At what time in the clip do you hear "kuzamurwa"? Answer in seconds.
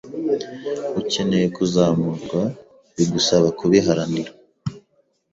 1.55-2.41